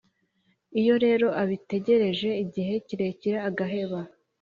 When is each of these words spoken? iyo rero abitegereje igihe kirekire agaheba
iyo 0.79 0.95
rero 1.03 1.27
abitegereje 1.41 2.29
igihe 2.43 2.73
kirekire 2.87 3.37
agaheba 3.49 3.99